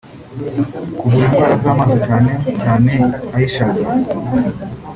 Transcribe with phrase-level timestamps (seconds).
[0.99, 2.93] kuvura indwara z’amaso cyane cyane
[3.35, 3.85] iy’ishaza